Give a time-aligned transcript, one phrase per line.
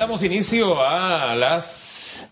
[0.00, 2.28] Damos inicio a las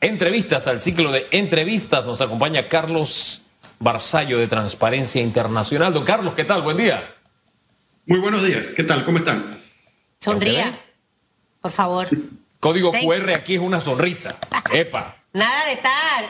[0.00, 2.04] entrevistas, al ciclo de entrevistas.
[2.04, 3.42] Nos acompaña Carlos
[3.80, 5.92] Barzallo de Transparencia Internacional.
[5.92, 6.62] Don Carlos, ¿qué tal?
[6.62, 7.16] Buen día.
[8.06, 8.68] Muy buenos días.
[8.68, 9.04] ¿Qué tal?
[9.04, 9.50] ¿Cómo están?
[10.20, 10.78] Sonría,
[11.60, 12.06] por favor.
[12.60, 14.36] Código Thank QR aquí es una sonrisa.
[14.72, 15.16] Epa.
[15.32, 16.24] Nada de estar.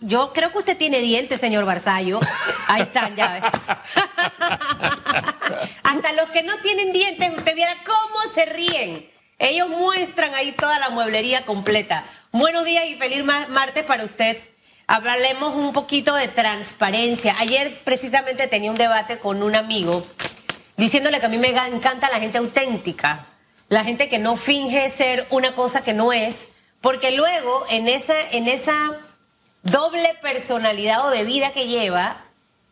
[0.00, 2.18] Yo creo que usted tiene dientes, señor Barzallo.
[2.66, 3.44] Ahí están, ya ves.
[5.84, 9.15] Hasta los que no tienen dientes, usted viera cómo se ríen.
[9.38, 12.04] Ellos muestran ahí toda la mueblería completa.
[12.32, 14.38] Buenos días y feliz ma- martes para usted.
[14.86, 17.34] Hablaremos un poquito de transparencia.
[17.40, 20.06] Ayer precisamente tenía un debate con un amigo
[20.76, 23.26] diciéndole que a mí me encanta la gente auténtica,
[23.68, 26.46] la gente que no finge ser una cosa que no es,
[26.80, 28.74] porque luego en esa, en esa
[29.62, 32.24] doble personalidad o de vida que lleva,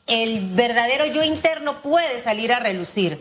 [0.07, 3.19] el verdadero yo interno puede salir a relucir.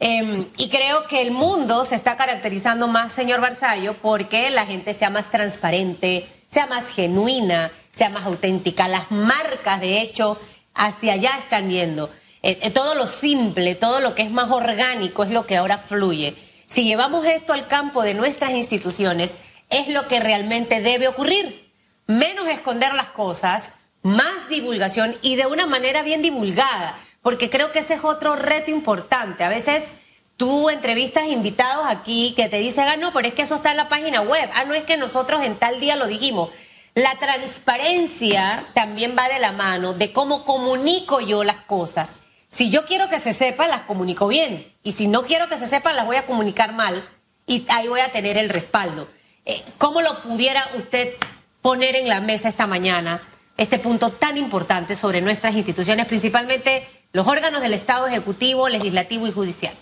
[0.00, 4.94] Eh, y creo que el mundo se está caracterizando más, señor Barzallo, porque la gente
[4.94, 8.88] sea más transparente, sea más genuina, sea más auténtica.
[8.88, 10.38] Las marcas, de hecho,
[10.74, 12.10] hacia allá están yendo.
[12.42, 15.78] Eh, eh, todo lo simple, todo lo que es más orgánico es lo que ahora
[15.78, 16.36] fluye.
[16.66, 19.34] Si llevamos esto al campo de nuestras instituciones,
[19.70, 21.72] es lo que realmente debe ocurrir.
[22.06, 23.70] Menos esconder las cosas,
[24.02, 28.70] más divulgación y de una manera bien divulgada, porque creo que ese es otro reto
[28.70, 29.44] importante.
[29.44, 29.84] A veces
[30.38, 33.76] tú entrevistas invitados aquí que te dicen, ah, no, pero es que eso está en
[33.76, 36.48] la página web, ah, no es que nosotros en tal día lo dijimos.
[36.94, 42.14] La transparencia también va de la mano de cómo comunico yo las cosas.
[42.48, 44.66] Si yo quiero que se sepa, las comunico bien.
[44.82, 47.06] Y si no quiero que se sepan, las voy a comunicar mal.
[47.46, 49.06] Y ahí voy a tener el respaldo.
[49.44, 51.12] Eh, ¿Cómo lo pudiera usted
[51.60, 53.20] poner en la mesa esta mañana
[53.58, 59.32] este punto tan importante sobre nuestras instituciones, principalmente los órganos del Estado Ejecutivo, Legislativo y
[59.32, 59.74] Judicial?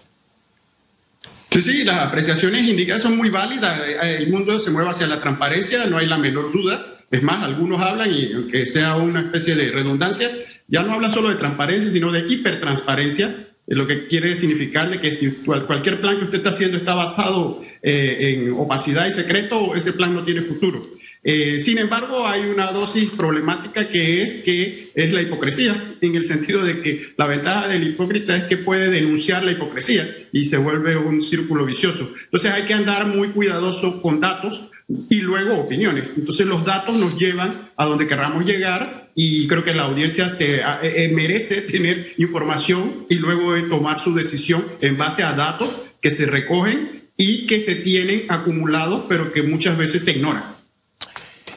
[1.50, 3.80] Sí, sí, las apreciaciones indicadas son muy válidas.
[3.86, 6.98] Eh, El mundo se mueve hacia la transparencia, no hay la menor duda.
[7.10, 10.28] Es más, algunos hablan, y aunque sea una especie de redundancia,
[10.68, 13.26] ya no habla solo de transparencia, sino de hipertransparencia,
[13.66, 16.76] eh, lo que quiere significar de que si cual- cualquier plan que usted está haciendo
[16.76, 20.82] está basado eh, en opacidad y secreto, ese plan no tiene futuro.
[21.28, 26.24] Eh, sin embargo, hay una dosis problemática que es que es la hipocresía, en el
[26.24, 30.56] sentido de que la ventaja del hipócrita es que puede denunciar la hipocresía y se
[30.56, 32.08] vuelve un círculo vicioso.
[32.26, 34.68] Entonces hay que andar muy cuidadoso con datos
[35.10, 36.14] y luego opiniones.
[36.16, 40.62] Entonces los datos nos llevan a donde querramos llegar y creo que la audiencia se
[40.62, 45.68] a- eh, merece tener información y luego eh, tomar su decisión en base a datos
[46.00, 50.54] que se recogen y que se tienen acumulados, pero que muchas veces se ignoran.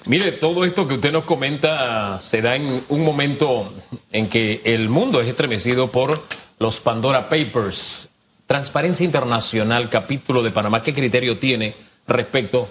[0.07, 3.73] Mire, todo esto que usted nos comenta se da en un momento
[4.11, 6.19] en que el mundo es estremecido por
[6.59, 8.07] los Pandora Papers.
[8.47, 11.75] Transparencia Internacional, capítulo de Panamá, ¿qué criterio tiene
[12.07, 12.69] respecto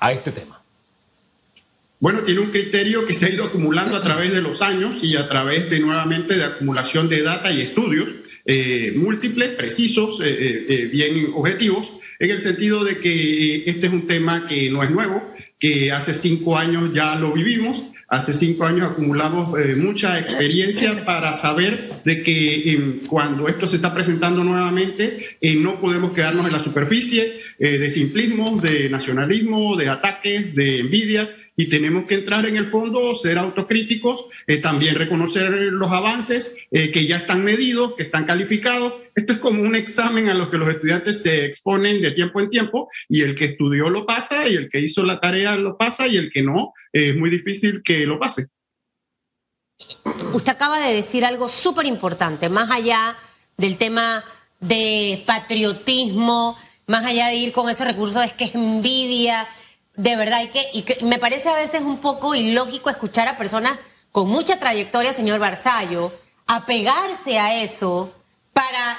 [0.00, 0.60] a este tema?
[2.00, 5.16] Bueno, tiene un criterio que se ha ido acumulando a través de los años y
[5.16, 8.08] a través de nuevamente de acumulación de data y estudios
[8.46, 14.06] eh, múltiples, precisos, eh, eh, bien objetivos, en el sentido de que este es un
[14.06, 15.22] tema que no es nuevo,
[15.60, 21.36] que hace cinco años ya lo vivimos, hace cinco años acumulamos eh, mucha experiencia para
[21.36, 26.52] saber de que eh, cuando esto se está presentando nuevamente, eh, no podemos quedarnos en
[26.52, 32.46] la superficie eh, de simplismo, de nacionalismo, de ataques, de envidia, y tenemos que entrar
[32.46, 37.94] en el fondo, ser autocríticos, eh, también reconocer los avances eh, que ya están medidos,
[37.96, 38.94] que están calificados.
[39.14, 42.48] Esto es como un examen a lo que los estudiantes se exponen de tiempo en
[42.48, 46.06] tiempo y el que estudió lo pasa y el que hizo la tarea lo pasa
[46.06, 48.46] y el que no, eh, es muy difícil que lo pase.
[50.32, 53.16] Usted acaba de decir algo súper importante, más allá
[53.56, 54.24] del tema
[54.60, 56.56] de patriotismo,
[56.86, 59.48] más allá de ir con esos recursos, es que es envidia,
[60.00, 63.36] de verdad, y que, y que me parece a veces un poco ilógico escuchar a
[63.36, 63.78] personas
[64.12, 66.12] con mucha trayectoria, señor Barzallo,
[66.46, 68.14] apegarse a eso
[68.54, 68.98] para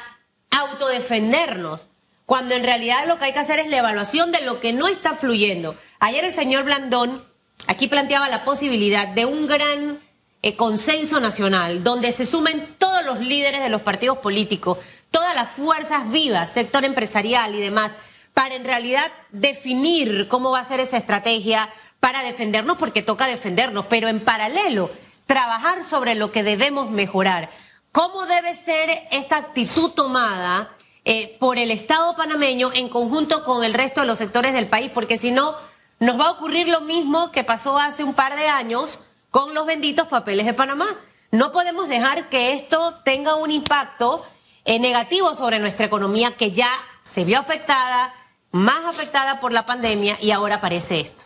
[0.52, 1.88] autodefendernos,
[2.28, 4.88] cuando en realidad lo que hay que hacer es la evaluación de lo que no
[4.88, 5.76] está fluyendo.
[6.00, 7.26] Ayer el señor Blandón
[7.66, 10.00] aquí planteaba la posibilidad de un gran
[10.44, 14.78] eh, consenso nacional, donde se sumen todos los líderes de los partidos políticos,
[15.10, 17.96] todas las fuerzas vivas, sector empresarial y demás,
[18.42, 23.86] para en realidad definir cómo va a ser esa estrategia para defendernos, porque toca defendernos,
[23.86, 24.90] pero en paralelo,
[25.28, 27.52] trabajar sobre lo que debemos mejorar.
[27.92, 33.76] ¿Cómo debe ser esta actitud tomada eh, por el Estado panameño en conjunto con el
[33.76, 34.90] resto de los sectores del país?
[34.92, 35.56] Porque si no,
[36.00, 38.98] nos va a ocurrir lo mismo que pasó hace un par de años
[39.30, 40.88] con los benditos papeles de Panamá.
[41.30, 44.26] No podemos dejar que esto tenga un impacto
[44.66, 46.72] eh, negativo sobre nuestra economía que ya
[47.04, 48.16] se vio afectada,
[48.52, 51.26] más afectada por la pandemia y ahora aparece esto.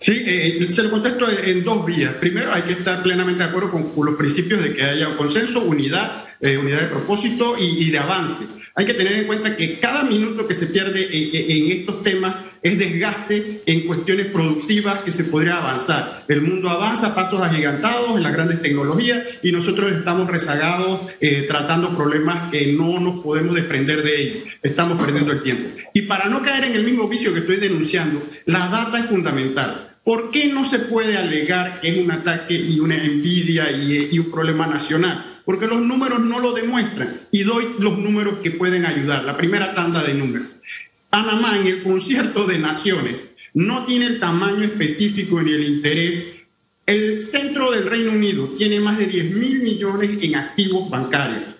[0.00, 2.12] Sí, eh, se lo contesto en dos vías.
[2.14, 5.62] Primero, hay que estar plenamente de acuerdo con, los principios de que haya un consenso,
[5.62, 8.44] unidad, eh, unidad de propósito y, de avance.
[8.76, 12.76] Hay que tener en cuenta que cada minuto que se pierde en, estos temas es
[12.76, 16.24] desgaste en cuestiones productivas que se podría avanzar.
[16.26, 21.44] El mundo avanza a pasos agigantados en las grandes tecnologías y nosotros estamos rezagados eh,
[21.46, 24.44] tratando problemas que no nos podemos desprender de ellos.
[24.60, 25.70] Estamos perdiendo el tiempo.
[25.92, 29.98] Y para no caer en el mismo vicio que estoy denunciando, la data es fundamental.
[30.02, 34.32] ¿Por qué no se puede alegar que es un ataque y una envidia y un
[34.32, 35.33] problema nacional?
[35.44, 37.22] Porque los números no lo demuestran.
[37.30, 40.48] Y doy los números que pueden ayudar, la primera tanda de números.
[41.10, 46.26] Panamá en el concierto de naciones no tiene el tamaño específico ni el interés.
[46.86, 51.54] El centro del Reino Unido tiene más de 10 mil millones en activos bancarios.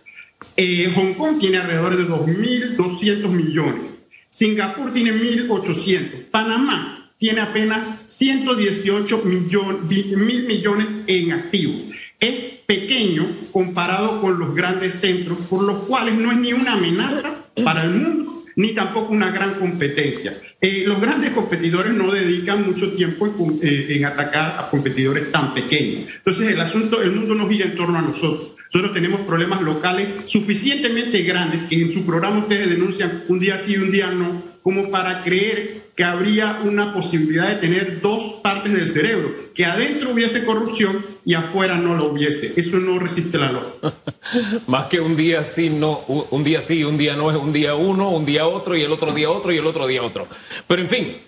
[0.57, 3.91] Eh, Hong Kong tiene alrededor de 2.200 millones.
[4.31, 6.31] Singapur tiene 1.800.
[6.31, 11.84] Panamá tiene apenas 118 mil millones en activos
[12.29, 17.47] es pequeño comparado con los grandes centros, por los cuales no es ni una amenaza
[17.63, 20.41] para el mundo, ni tampoco una gran competencia.
[20.61, 25.53] Eh, los grandes competidores no dedican mucho tiempo en, eh, en, atacar a competidores tan
[25.53, 26.11] pequeños.
[26.17, 28.53] Entonces el asunto, el mundo no gira en torno a nosotros.
[28.73, 33.75] Nosotros tenemos problemas locales suficientemente grandes que en su programa ustedes denuncian un día sí
[33.75, 38.73] y un día no, como para creer que habría una posibilidad de tener dos partes
[38.73, 42.55] del cerebro, que adentro hubiese corrupción y afuera no lo hubiese.
[42.57, 43.93] Eso no resiste la lógica.
[44.67, 47.75] Más que un día sí, no, un día sí, un día no es un día
[47.75, 50.27] uno, un día otro y el otro día otro y el otro día otro.
[50.67, 51.19] Pero en fin,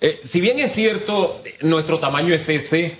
[0.00, 2.98] eh, si bien es cierto, nuestro tamaño es ese,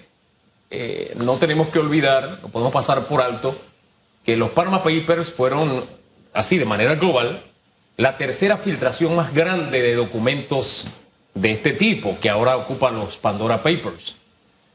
[0.71, 3.59] eh, no tenemos que olvidar, no podemos pasar por alto,
[4.27, 5.87] que los Panama Papers fueron,
[6.35, 7.50] así de manera global,
[8.01, 10.87] la tercera filtración más grande de documentos
[11.35, 14.17] de este tipo que ahora ocupan los Pandora Papers.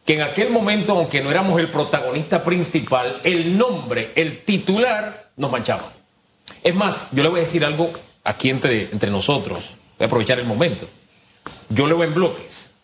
[0.05, 5.49] Que en aquel momento, aunque no éramos el protagonista principal, el nombre, el titular, nos
[5.49, 5.91] manchaba.
[6.63, 7.93] Es más, yo le voy a decir algo
[8.23, 9.75] aquí entre, entre nosotros.
[9.97, 10.87] Voy a aprovechar el momento.
[11.69, 12.75] Yo leo en bloques.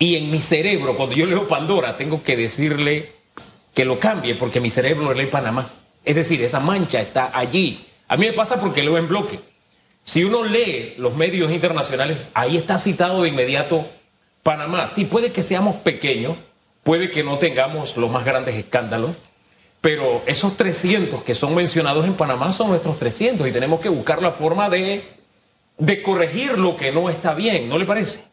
[0.00, 3.12] Y en mi cerebro, cuando yo leo Pandora, tengo que decirle
[3.74, 5.70] que lo cambie porque mi cerebro lee Panamá.
[6.04, 7.86] Es decir, esa mancha está allí.
[8.08, 9.53] A mí me pasa porque leo en bloque.
[10.04, 13.88] Si uno lee los medios internacionales, ahí está citado de inmediato
[14.42, 14.88] Panamá.
[14.88, 16.36] Sí, puede que seamos pequeños,
[16.82, 19.12] puede que no tengamos los más grandes escándalos,
[19.80, 24.20] pero esos 300 que son mencionados en Panamá son nuestros 300 y tenemos que buscar
[24.20, 25.02] la forma de,
[26.04, 28.24] corregir lo que no está bien, ¿no le parece?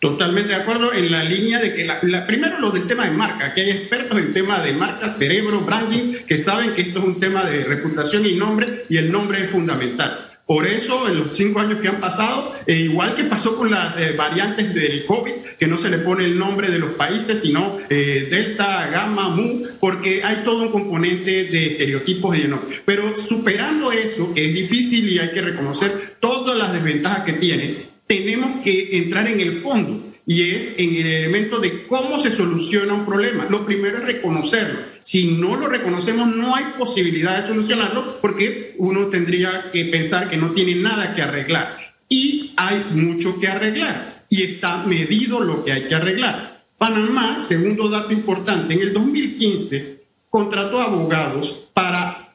[0.00, 3.52] Totalmente de acuerdo en la línea de que, la, primero lo del tema de marca,
[3.52, 7.18] que hay expertos en tema de marca, cerebro, branding, que saben que esto es un
[7.18, 10.27] tema de reputación y nombre y el nombre es fundamental.
[10.48, 13.98] Por eso, en los cinco años que han pasado, e igual que pasó con las
[13.98, 17.76] eh, variantes del COVID, que no se le pone el nombre de los países, sino
[17.90, 22.80] eh, Delta, Gamma, Mu, porque hay todo un componente de estereotipos y de nombre.
[22.82, 27.74] Pero superando eso, que es difícil y hay que reconocer todas las desventajas que tiene,
[28.06, 32.92] tenemos que entrar en el fondo y es en el elemento de cómo se soluciona
[32.92, 33.46] un problema.
[33.48, 34.80] Lo primero es reconocerlo.
[35.00, 40.36] Si no lo reconocemos, no hay posibilidad de solucionarlo porque uno tendría que pensar que
[40.36, 41.78] no tiene nada que arreglar.
[42.10, 46.66] Y hay mucho que arreglar y está medido lo que hay que arreglar.
[46.76, 52.34] Panamá, segundo dato importante, en el 2015 contrató abogados para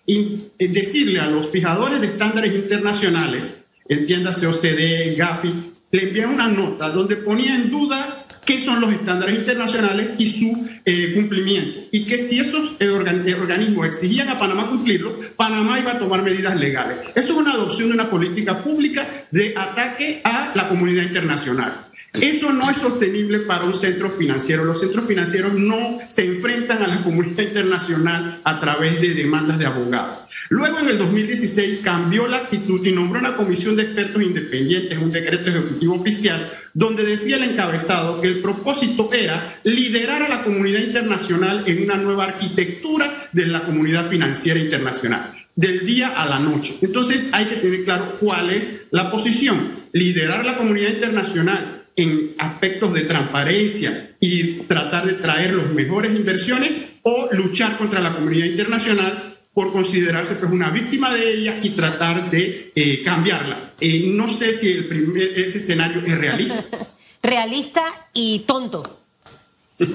[0.57, 3.55] decirle a los fijadores de estándares internacionales,
[3.87, 9.35] entiéndase OCDE, GAFI, le envié una nota donde ponía en duda qué son los estándares
[9.35, 11.81] internacionales y su eh, cumplimiento.
[11.91, 16.23] Y que si esos eh, eh, organismos exigían a Panamá cumplirlo, Panamá iba a tomar
[16.23, 16.97] medidas legales.
[17.13, 21.85] Eso es una adopción de una política pública de ataque a la comunidad internacional.
[22.11, 24.65] Eso no es sostenible para un centro financiero.
[24.65, 29.65] Los centros financieros no se enfrentan a la comunidad internacional a través de demandas de
[29.65, 30.22] abogados.
[30.53, 35.11] Luego, en el 2016, cambió la actitud y nombró una comisión de expertos independientes, un
[35.11, 40.81] decreto ejecutivo oficial, donde decía el encabezado que el propósito era liderar a la comunidad
[40.81, 46.75] internacional en una nueva arquitectura de la comunidad financiera internacional del día a la noche.
[46.83, 49.85] Entonces hay que tener claro cuál es la posición.
[49.91, 56.71] Liderar la comunidad internacional en aspectos de transparencia y tratar de traer las mejores inversiones
[57.01, 62.29] o luchar contra la comunidad internacional por considerarse pues, una víctima de ella y tratar
[62.29, 63.73] de eh, cambiarla.
[63.79, 66.65] Eh, no sé si el primer, ese escenario es realista.
[67.21, 67.83] realista
[68.13, 69.01] y tonto.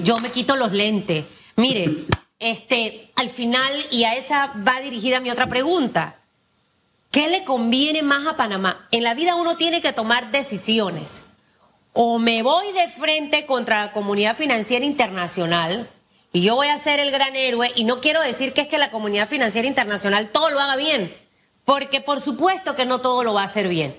[0.03, 1.25] Yo me quito los lentes.
[1.55, 2.05] Mire,
[2.39, 6.19] este, al final, y a esa va dirigida mi otra pregunta.
[7.11, 8.87] ¿qué le conviene más a Panamá?
[8.91, 11.23] En la vida uno tiene que tomar decisiones.
[11.93, 15.89] O me voy de frente contra la comunidad financiera internacional
[16.31, 18.77] y yo voy a ser el gran héroe y no quiero decir que es que
[18.77, 21.15] la comunidad financiera internacional todo lo haga bien,
[21.65, 23.97] porque por supuesto que no todo lo va a hacer bien.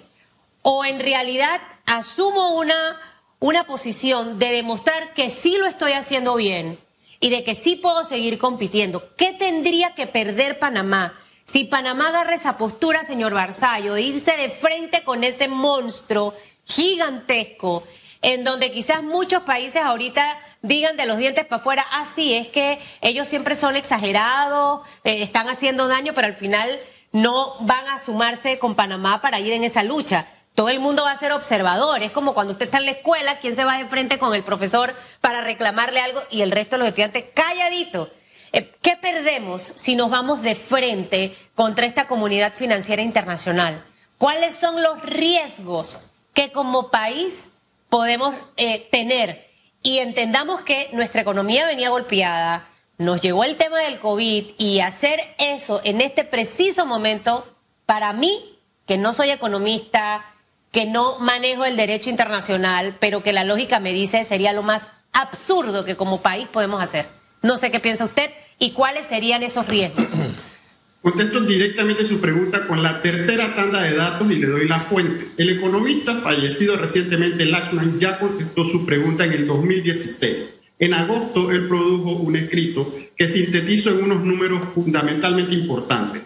[0.63, 3.01] O en realidad asumo una,
[3.41, 6.79] una posición de demostrar que sí lo estoy haciendo bien
[7.19, 9.15] y de que sí puedo seguir compitiendo.
[9.17, 11.19] ¿Qué tendría que perder Panamá?
[11.45, 16.35] Si Panamá agarra esa postura, señor Barzallo, de irse de frente con ese monstruo
[16.65, 17.83] gigantesco,
[18.23, 20.25] en donde quizás muchos países ahorita
[20.63, 25.23] digan de los dientes para afuera, ah, sí, es que ellos siempre son exagerados, eh,
[25.23, 26.81] están haciendo daño, pero al final
[27.13, 30.27] no van a sumarse con Panamá para ir en esa lucha.
[30.55, 32.03] Todo el mundo va a ser observador.
[32.03, 34.43] Es como cuando usted está en la escuela, ¿quién se va de frente con el
[34.43, 38.11] profesor para reclamarle algo y el resto de los estudiantes calladito?
[38.53, 43.85] Eh, ¿Qué perdemos si nos vamos de frente contra esta comunidad financiera internacional?
[44.19, 45.99] ¿Cuáles son los riesgos
[46.35, 47.49] que como país
[47.91, 49.51] podemos eh, tener?
[49.83, 52.67] Y entendamos que nuestra economía venía golpeada,
[52.97, 57.47] nos llegó el tema del COVID y hacer eso en este preciso momento,
[57.87, 60.25] para mí, que no soy economista,
[60.71, 64.89] que no manejo el derecho internacional, pero que la lógica me dice sería lo más
[65.13, 67.09] absurdo que como país podemos hacer.
[67.43, 70.07] No sé qué piensa usted y cuáles serían esos riesgos.
[71.03, 75.29] Contesto directamente su pregunta con la tercera tanda de datos y le doy la fuente.
[75.39, 80.61] El economista fallecido recientemente, Lachman, ya contestó su pregunta en el 2016.
[80.79, 86.23] En agosto, él produjo un escrito que sintetizó en unos números fundamentalmente importantes.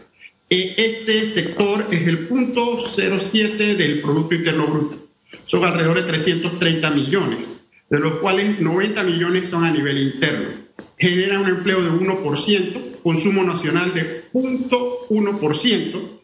[0.50, 5.08] E, este sector es el punto 07 del Producto Interno Bruto.
[5.44, 10.63] Son alrededor de 330 millones, de los cuales 90 millones son a nivel interno.
[11.04, 16.20] Genera un empleo de 1%, consumo nacional de 0.1%.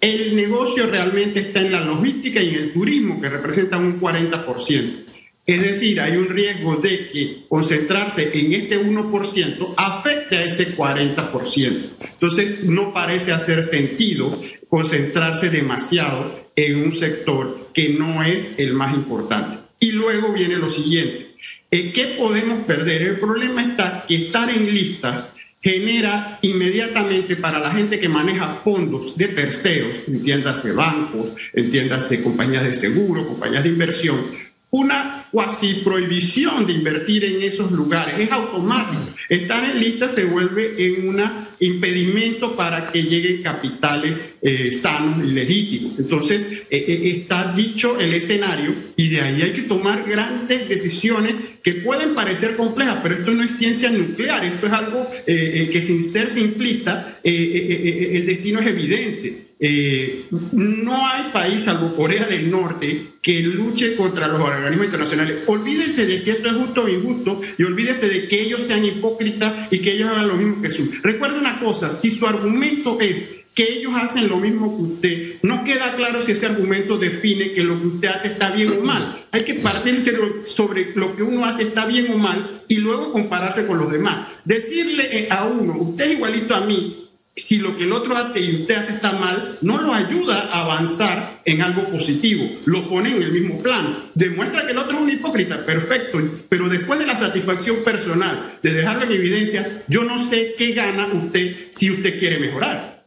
[0.00, 5.04] El negocio realmente está en la logística y en el turismo, que representan un 40%.
[5.46, 11.90] Es decir, hay un riesgo de que concentrarse en este 1% afecte a ese 40%.
[12.00, 18.92] Entonces, no parece hacer sentido concentrarse demasiado en un sector que no es el más
[18.92, 19.58] importante.
[19.78, 21.35] Y luego viene lo siguiente.
[21.70, 23.02] Eh, ¿Qué podemos perder?
[23.02, 29.16] El problema está que estar en listas genera inmediatamente para la gente que maneja fondos
[29.16, 36.72] de terceros, entiéndase bancos, entiéndase compañías de seguro, compañías de inversión, una cuasi prohibición de
[36.72, 38.18] invertir en esos lugares.
[38.18, 39.04] Es automático.
[39.28, 41.22] Estar en lista se vuelve en un
[41.60, 45.98] impedimento para que lleguen capitales eh, sanos y legítimos.
[45.98, 51.34] Entonces, eh, eh, está dicho el escenario y de ahí hay que tomar grandes decisiones
[51.62, 56.04] que pueden parecer complejas, pero esto no es ciencia nuclear, esto es algo que sin
[56.04, 59.45] ser simplista, el destino es evidente.
[59.58, 65.38] Eh, no hay país, salvo Corea del Norte, que luche contra los organismos internacionales.
[65.46, 69.72] Olvídese de si eso es justo o injusto y olvídese de que ellos sean hipócritas
[69.72, 70.90] y que ellos hagan lo mismo que su.
[71.02, 75.64] Recuerda una cosa, si su argumento es que ellos hacen lo mismo que usted, no
[75.64, 79.24] queda claro si ese argumento define que lo que usted hace está bien o mal.
[79.32, 80.12] Hay que partirse
[80.44, 84.28] sobre lo que uno hace está bien o mal y luego compararse con los demás.
[84.44, 87.05] Decirle a uno, usted es igualito a mí,
[87.36, 90.62] si lo que el otro hace y usted hace está mal, no lo ayuda a
[90.62, 94.10] avanzar en algo positivo, lo pone en el mismo plano.
[94.14, 98.72] Demuestra que el otro es un hipócrita, perfecto, pero después de la satisfacción personal, de
[98.72, 103.04] dejarlo en evidencia, yo no sé qué gana usted si usted quiere mejorar.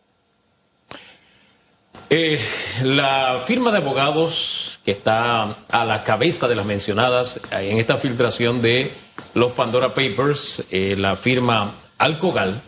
[2.12, 2.40] Eh,
[2.84, 7.98] la firma de abogados que está a la cabeza de las mencionadas eh, en esta
[7.98, 8.92] filtración de
[9.34, 12.62] los Pandora Papers, eh, la firma Alcogal,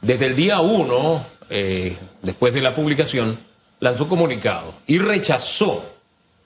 [0.00, 3.38] desde el día uno, eh, después de la publicación,
[3.80, 5.84] lanzó comunicado y rechazó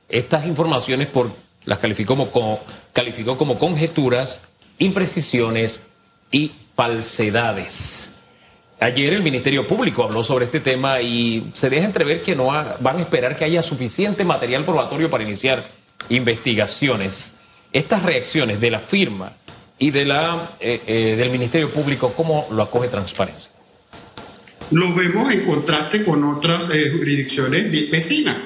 [0.08, 1.30] estas informaciones por
[1.64, 2.61] las calificó como,
[2.92, 4.40] calificó como conjeturas,
[4.78, 5.82] imprecisiones
[6.30, 8.11] y falsedades.
[8.80, 12.99] Ayer el Ministerio Público habló sobre este tema y se deja entrever que no van
[12.99, 15.62] a esperar que haya suficiente material probatorio para iniciar
[16.08, 17.32] investigaciones.
[17.73, 19.32] Estas reacciones de la firma
[19.78, 23.50] y de la, eh, eh, del Ministerio Público, ¿cómo lo acoge Transparencia?
[24.71, 28.43] Lo vemos en contraste con otras eh, jurisdicciones vecinas.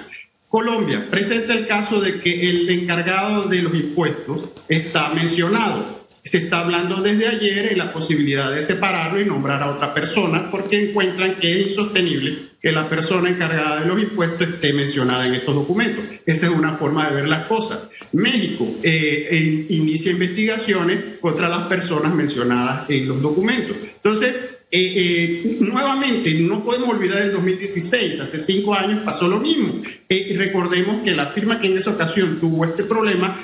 [0.49, 6.07] Colombia presenta el caso de que el encargado de los impuestos está mencionado.
[6.25, 10.51] Se está hablando desde ayer en la posibilidad de separarlo y nombrar a otra persona
[10.51, 15.35] porque encuentran que es insostenible que la persona encargada de los impuestos esté mencionada en
[15.37, 16.05] estos documentos.
[16.27, 17.89] Esa es una forma de ver las cosas.
[18.12, 23.77] México eh, inicia investigaciones contra las personas mencionadas en los documentos.
[23.97, 29.83] Entonces, eh, eh, nuevamente, no podemos olvidar el 2016, hace cinco años pasó lo mismo.
[30.09, 33.38] Recordemos que la firma que en esa ocasión tuvo este problema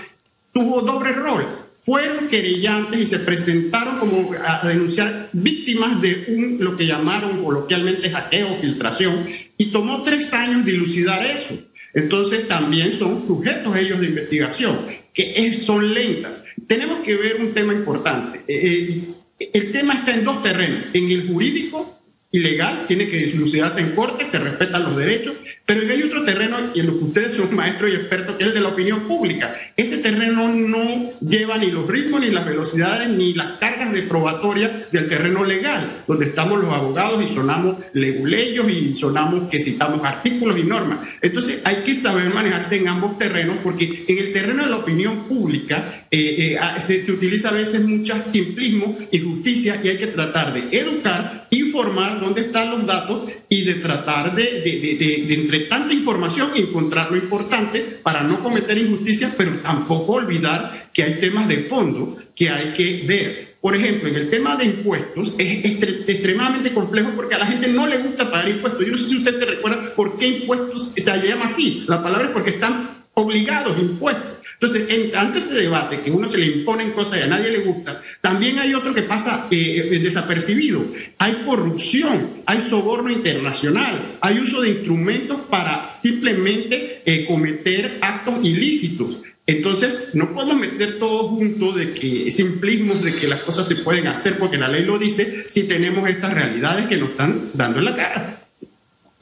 [0.54, 1.46] tuvo doble rol.
[1.82, 8.08] Fueron querellantes y se presentaron como a denunciar víctimas de un, lo que llamaron coloquialmente
[8.08, 9.26] hackeo filtración,
[9.58, 11.58] y tomó tres años dilucidar eso.
[11.94, 14.80] Entonces también son sujetos ellos de investigación,
[15.12, 16.38] que son lentas.
[16.66, 18.42] Tenemos que ver un tema importante.
[18.46, 21.93] El tema está en dos terrenos, en el jurídico
[22.34, 26.80] ilegal, tiene que dislucidarse en corte, se respetan los derechos, pero hay otro terreno y
[26.80, 29.54] en lo que ustedes son maestros y expertos, que es el de la opinión pública.
[29.76, 34.88] Ese terreno no lleva ni los ritmos, ni las velocidades, ni las cargas de probatoria
[34.90, 40.58] del terreno legal, donde estamos los abogados y sonamos leguleyos y sonamos que citamos artículos
[40.58, 41.06] y normas.
[41.22, 45.28] Entonces hay que saber manejarse en ambos terrenos, porque en el terreno de la opinión
[45.28, 50.08] pública eh, eh, se, se utiliza a veces mucho simplismo y justicia y hay que
[50.08, 55.94] tratar de educar, informar, dónde están los datos y de tratar de, de, entre tanta
[55.94, 61.58] información encontrar lo importante para no cometer injusticias, pero tampoco olvidar que hay temas de
[61.58, 63.54] fondo que hay que ver.
[63.60, 67.86] Por ejemplo, en el tema de impuestos es extremadamente complejo porque a la gente no
[67.86, 68.84] le gusta pagar impuestos.
[68.84, 71.84] Yo no sé si usted se recuerda por qué impuestos se llama así.
[71.88, 74.33] La palabra es porque están obligados impuestos.
[74.54, 77.50] Entonces, en, ante ese debate que uno se le impone en cosas y a nadie
[77.50, 80.84] le gusta, también hay otro que pasa eh, desapercibido.
[81.18, 89.18] Hay corrupción, hay soborno internacional, hay uso de instrumentos para simplemente eh, cometer actos ilícitos.
[89.46, 94.06] Entonces, no podemos meter todo junto de que simplismos de que las cosas se pueden
[94.06, 97.84] hacer porque la ley lo dice si tenemos estas realidades que nos están dando en
[97.84, 98.43] la cara.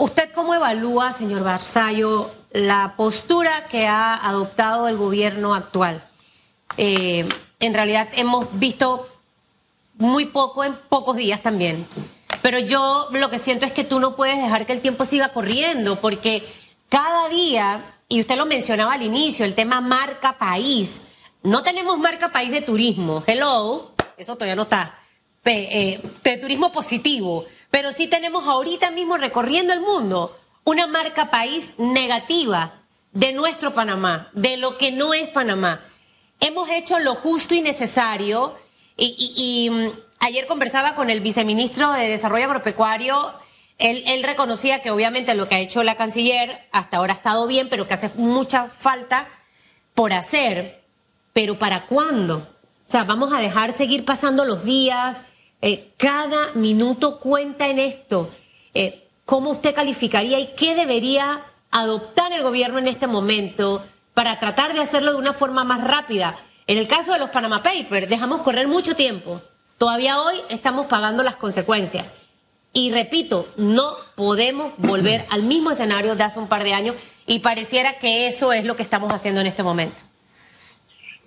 [0.03, 6.05] ¿Usted cómo evalúa, señor Barzallo, la postura que ha adoptado el gobierno actual.
[6.77, 7.25] Eh,
[7.61, 9.09] en realidad hemos visto
[9.99, 11.87] muy poco en pocos días también.
[12.43, 15.29] Pero yo lo que siento es que tú no puedes dejar que el tiempo siga
[15.29, 16.49] corriendo, porque
[16.89, 21.01] cada día, y usted lo mencionaba al inicio, el tema marca país.
[21.45, 23.23] No tenemos marca país de turismo.
[23.25, 24.99] Hello, eso todavía no está.
[25.45, 27.47] Eh, de turismo positivo.
[27.73, 32.83] Pero sí tenemos ahorita mismo recorriendo el mundo una marca país negativa
[33.13, 35.81] de nuestro Panamá, de lo que no es Panamá.
[36.39, 38.55] Hemos hecho lo justo y necesario
[38.99, 39.87] y, mm,
[40.21, 43.35] ayer conversaba con el viceministro de Desarrollo Agropecuario.
[43.79, 47.47] Él, él, reconocía que obviamente lo que ha hecho la canciller hasta ahora ha estado
[47.47, 49.27] bien, pero que hace mucha falta
[49.95, 50.85] por hacer.
[51.33, 52.37] Pero ¿para cuándo?
[52.87, 55.23] O sea, vamos a dejar seguir pasando los días.
[55.63, 58.31] Eh, cada minuto cuenta en esto.
[58.75, 64.75] Eh, ¿cómo usted calificaría y qué debería adoptar el gobierno en este momento para tratar
[64.75, 66.37] de hacerlo de una forma más rápida?
[66.67, 69.41] En el caso de los Panama Papers, dejamos correr mucho tiempo.
[69.79, 72.13] Todavía hoy estamos pagando las consecuencias.
[72.73, 76.97] Y repito, no podemos volver al mismo escenario de hace un par de años
[77.27, 80.03] y pareciera que eso es lo que estamos haciendo en este momento.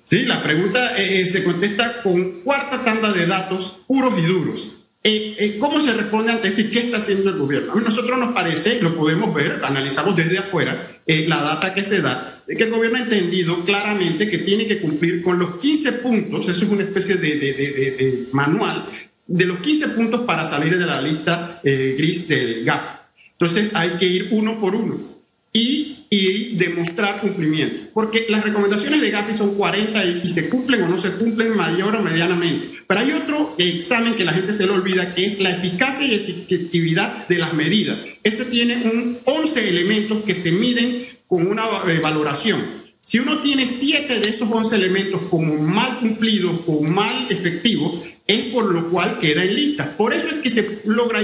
[0.05, 4.85] Sí, la pregunta eh, eh, se contesta con cuarta tanda de datos puros y duros.
[5.07, 7.73] Eh, eh, ¿Cómo se responde ante esto y qué está haciendo el gobierno?
[7.73, 12.01] A nosotros nos parece, lo podemos ver, analizamos desde afuera eh, la data que se
[12.01, 15.91] da, de que el gobierno ha entendido claramente que tiene que cumplir con los 15
[15.91, 18.85] puntos, eso es una especie de, de, de manual,
[19.27, 22.81] de los 15 puntos para salir de la lista gris del GAF.
[23.33, 25.19] Entonces hay que ir uno por uno
[25.53, 27.89] y, y, demostrar cumplimiento.
[27.93, 31.95] Porque las recomendaciones de Gafi son 40 y, se cumplen o no se cumplen mayor
[31.95, 32.79] o medianamente.
[32.87, 36.15] Pero hay otro examen que la gente se le olvida, que es la eficacia y
[36.15, 37.97] efectividad de las medidas.
[38.23, 42.85] Ese tiene un 11 elementos que se miden con una eh, valoración.
[43.01, 48.45] Si uno tiene 7 de esos 11 elementos como mal cumplidos o mal efectivos, es
[48.53, 49.95] por lo cual queda en lista.
[49.95, 51.21] Por eso es que se logra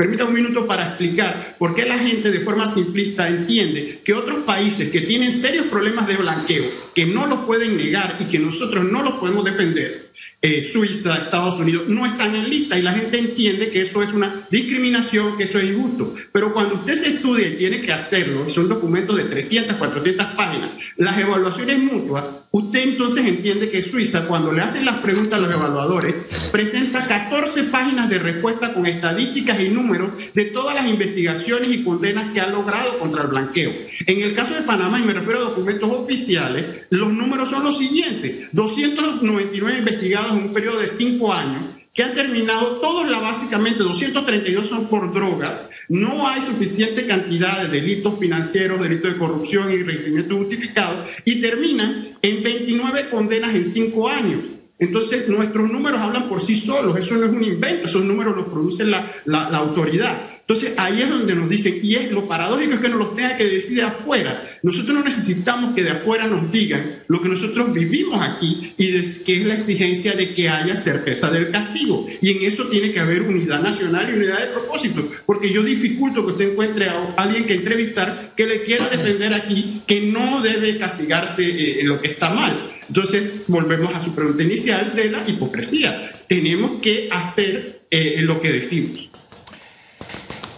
[0.00, 4.46] Permita un minuto para explicar por qué la gente de forma simplista entiende que otros
[4.46, 8.90] países que tienen serios problemas de blanqueo, que no los pueden negar y que nosotros
[8.90, 10.10] no los podemos defender,
[10.40, 14.10] eh, Suiza, Estados Unidos, no están en lista y la gente entiende que eso es
[14.14, 16.14] una discriminación, que eso es injusto.
[16.32, 20.70] Pero cuando usted se estudia y tiene que hacerlo, son documentos de 300, 400 páginas,
[20.96, 25.52] las evaluaciones mutuas, usted entonces entiende que Suiza, cuando le hacen las preguntas a los
[25.52, 26.14] evaluadores,
[26.50, 32.32] presenta 14 páginas de respuesta con estadísticas y números de todas las investigaciones y condenas
[32.32, 33.72] que ha logrado contra el blanqueo.
[34.06, 37.78] En el caso de Panamá, y me refiero a documentos oficiales, los números son los
[37.78, 38.48] siguientes.
[38.52, 44.68] 299 investigados en un periodo de cinco años, que han terminado, todos la básicamente 232
[44.68, 50.36] son por drogas, no hay suficiente cantidad de delitos financieros, delitos de corrupción y enriquecimiento
[50.36, 54.40] justificado, y terminan en 29 condenas en cinco años.
[54.80, 58.48] Entonces, nuestros números hablan por sí solos, eso no es un invento, esos números los
[58.48, 60.40] produce la, la, la autoridad.
[60.50, 63.36] Entonces ahí es donde nos dicen, y es lo paradójico es que nos los tenga
[63.36, 64.58] que decir de afuera.
[64.64, 69.36] Nosotros no necesitamos que de afuera nos digan lo que nosotros vivimos aquí y que
[69.36, 72.08] es la exigencia de que haya certeza del castigo.
[72.20, 76.26] Y en eso tiene que haber unidad nacional y unidad de propósito, porque yo dificulto
[76.26, 80.76] que usted encuentre a alguien que entrevistar que le quiera defender aquí que no debe
[80.78, 82.56] castigarse eh, lo que está mal.
[82.90, 86.10] Entonces, volvemos a su pregunta inicial de la hipocresía.
[86.28, 89.08] Tenemos que hacer eh, lo que decimos.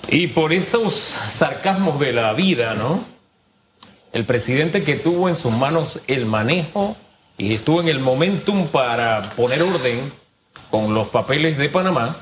[0.09, 3.05] Y por esos sarcasmos de la vida, ¿no?
[4.15, 6.97] El presidente que tuvo en sus manos el manejo
[7.37, 10.11] y estuvo en el momentum para poner orden
[10.71, 12.17] con los papeles de Panamá,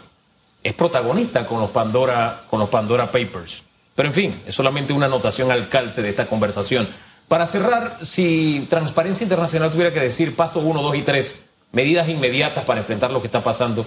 [0.65, 3.63] es protagonista con los Pandora, con los Pandora Papers.
[3.95, 6.89] Pero en fin, es solamente una anotación al calce de esta conversación.
[7.31, 11.39] Para cerrar, si Transparencia Internacional tuviera que decir paso uno, dos y tres,
[11.71, 13.87] medidas inmediatas para enfrentar lo que está pasando,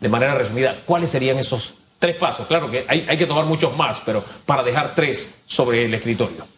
[0.00, 3.76] de manera resumida, ¿cuáles serían esos Tres pasos, claro que hay, hay que tomar muchos
[3.76, 6.48] más, pero para dejar tres sobre el escritorio.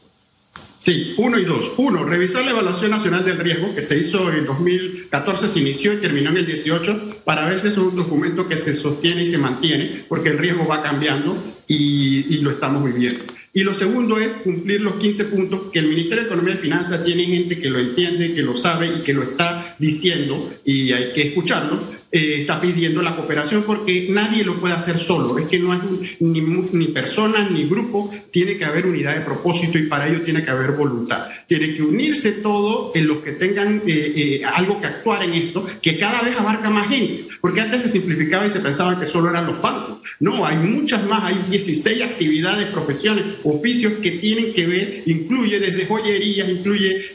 [0.78, 1.72] Sí, uno y dos.
[1.76, 5.96] Uno, revisar la evaluación nacional del riesgo que se hizo en 2014, se inició y
[5.96, 9.36] terminó en el 18, para ver si es un documento que se sostiene y se
[9.36, 13.24] mantiene, porque el riesgo va cambiando y, y lo estamos viviendo.
[13.54, 17.04] Y lo segundo es cumplir los 15 puntos que el Ministerio de Economía y Finanzas
[17.04, 21.12] tiene gente que lo entiende, que lo sabe y que lo está diciendo y hay
[21.12, 25.38] que escucharlo eh, está pidiendo la cooperación porque nadie lo puede hacer solo.
[25.38, 25.80] Es que no hay
[26.20, 30.44] ni, ni personas ni grupo, tiene que haber unidad de propósito y para ello tiene
[30.44, 31.26] que haber voluntad.
[31.48, 35.66] Tiene que unirse todo en los que tengan eh, eh, algo que actuar en esto,
[35.80, 37.28] que cada vez abarca más gente.
[37.40, 40.00] Porque antes se simplificaba y se pensaba que solo eran los bancos.
[40.20, 45.86] No, hay muchas más, hay 16 actividades, profesiones, oficios que tienen que ver, incluye desde
[45.86, 47.10] joyerías, incluye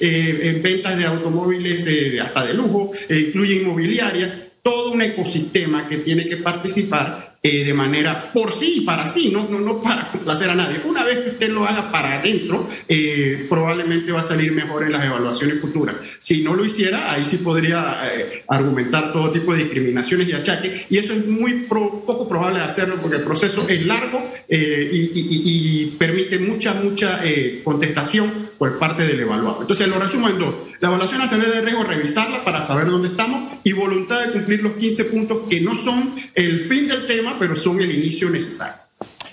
[0.63, 1.85] ventas de automóviles
[2.19, 8.33] hasta de lujo, incluye inmobiliarias todo un ecosistema que tiene que participar eh, de manera
[8.33, 10.81] por sí y para sí, no, no, no para complacer a nadie.
[10.83, 14.91] Una vez que usted lo haga para adentro, eh, probablemente va a salir mejor en
[14.91, 15.95] las evaluaciones futuras.
[16.19, 20.81] Si no lo hiciera, ahí sí podría eh, argumentar todo tipo de discriminaciones y achaques,
[20.89, 25.95] y eso es muy poco probable de hacerlo porque el proceso es largo y, y,
[25.97, 27.21] permite mucha, mucha
[27.63, 29.61] contestación por parte del evaluado.
[29.61, 30.55] Entonces, lo resumo en dos.
[30.79, 34.73] La evaluación nacional de riesgo, revisarla para saber dónde estamos y voluntad de cumplir los
[34.73, 38.81] 15 puntos que no son el fin del tema, pero son el inicio necesario.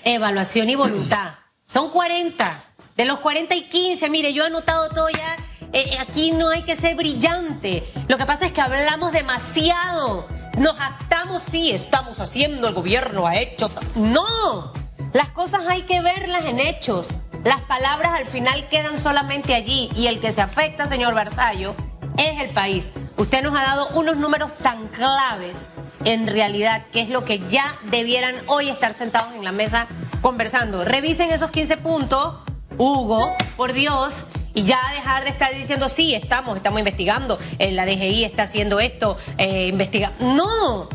[0.03, 1.35] Evaluación y voluntad.
[1.65, 2.63] Son 40.
[2.95, 5.35] De los 40 y 15, mire, yo he anotado todo ya.
[5.73, 7.83] Eh, eh, aquí no hay que ser brillante.
[8.07, 10.27] Lo que pasa es que hablamos demasiado.
[10.57, 13.69] Nos actamos, sí, estamos haciendo, el gobierno ha hecho.
[13.95, 14.71] No,
[15.13, 17.19] las cosas hay que verlas en hechos.
[17.45, 21.75] Las palabras al final quedan solamente allí y el que se afecta, señor Barzallo,
[22.17, 22.87] es el país.
[23.17, 25.55] Usted nos ha dado unos números tan claves
[26.05, 29.85] en realidad que es lo que ya debieran hoy estar sentados en la mesa
[30.23, 30.85] conversando.
[30.85, 32.33] Revisen esos 15 puntos,
[32.79, 34.23] Hugo, por Dios,
[34.55, 38.79] y ya dejar de estar diciendo, sí, estamos, estamos investigando, eh, la DGI está haciendo
[38.79, 40.13] esto, eh, investiga.
[40.19, 40.89] No,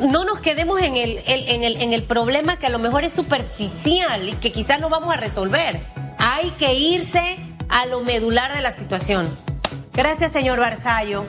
[0.00, 3.12] no nos quedemos en el, en, el, en el problema que a lo mejor es
[3.12, 5.80] superficial y que quizás no vamos a resolver.
[6.18, 9.36] Hay que irse a lo medular de la situación.
[9.92, 11.24] Gracias, señor Barzallo.